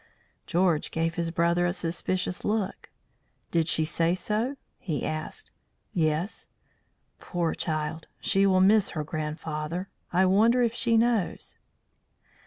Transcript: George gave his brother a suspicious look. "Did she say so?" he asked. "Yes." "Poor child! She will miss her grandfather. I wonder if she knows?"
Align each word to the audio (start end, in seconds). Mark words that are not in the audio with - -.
George 0.47 0.89
gave 0.89 1.13
his 1.13 1.29
brother 1.29 1.63
a 1.67 1.71
suspicious 1.73 2.43
look. 2.43 2.89
"Did 3.51 3.67
she 3.67 3.85
say 3.85 4.15
so?" 4.15 4.55
he 4.79 5.05
asked. 5.05 5.51
"Yes." 5.93 6.47
"Poor 7.19 7.53
child! 7.53 8.07
She 8.19 8.47
will 8.47 8.61
miss 8.61 8.89
her 8.97 9.03
grandfather. 9.03 9.89
I 10.11 10.25
wonder 10.25 10.63
if 10.63 10.73
she 10.73 10.97
knows?" 10.97 11.55